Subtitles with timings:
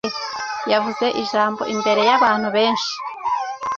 [0.71, 2.93] Yavuze ijambo imbere yabantu benshi.